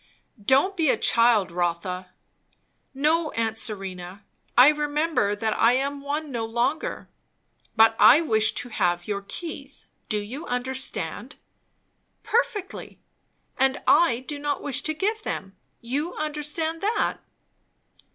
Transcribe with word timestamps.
"Don't 0.43 0.75
be 0.75 0.89
a 0.89 0.97
child, 0.97 1.51
Rotha!" 1.51 2.09
"No, 2.91 3.29
aunt 3.33 3.55
Serena. 3.55 4.25
I 4.57 4.69
remember 4.69 5.35
that 5.35 5.55
I 5.55 5.73
am 5.73 6.01
one 6.01 6.31
no 6.31 6.43
longer." 6.43 7.07
"But 7.75 7.95
I 7.99 8.19
wish 8.19 8.53
to 8.55 8.69
have 8.69 9.07
your 9.07 9.21
keys 9.21 9.85
do 10.09 10.17
you 10.17 10.47
understand?" 10.47 11.35
"Perfectly; 12.23 12.99
and 13.59 13.79
I 13.87 14.21
do 14.27 14.39
not 14.39 14.63
wish 14.63 14.81
to 14.81 14.95
give 14.95 15.21
them. 15.21 15.55
You 15.81 16.15
understand 16.15 16.81
that." 16.81 17.17